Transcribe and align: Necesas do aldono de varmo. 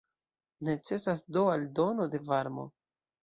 Necesas 0.69 1.21
do 1.37 1.43
aldono 1.55 2.09
de 2.15 2.21
varmo. 2.31 2.67